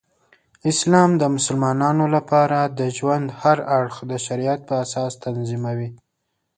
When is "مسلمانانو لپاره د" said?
1.35-2.79